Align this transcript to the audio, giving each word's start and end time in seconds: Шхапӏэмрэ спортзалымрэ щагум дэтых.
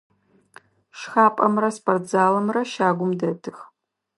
Шхапӏэмрэ 0.99 1.69
спортзалымрэ 1.75 2.61
щагум 2.71 3.11
дэтых. 3.19 3.57